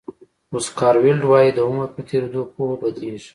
اوسکار 0.53 0.95
ویلډ 1.03 1.23
وایي 1.27 1.51
د 1.53 1.59
عمر 1.67 1.87
په 1.95 2.01
تېرېدو 2.09 2.41
پوهه 2.53 2.75
بدلېږي. 2.81 3.29